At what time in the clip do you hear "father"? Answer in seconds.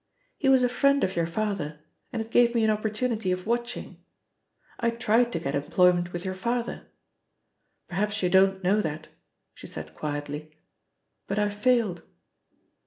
1.27-1.79, 6.33-6.87